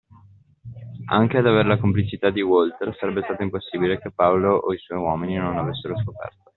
Anche 1.11 1.37
ad 1.37 1.45
aver 1.45 1.67
la 1.67 1.77
complicità 1.77 2.31
di 2.31 2.41
Walter, 2.41 2.95
sarebbe 2.99 3.21
stato 3.21 3.43
impossibile 3.43 3.99
che 3.99 4.09
Paolo 4.09 4.55
o 4.55 4.73
i 4.73 4.79
suoi 4.79 4.97
uomini 4.97 5.35
non 5.35 5.53
l'avessero 5.53 5.95
scoperta. 5.99 6.49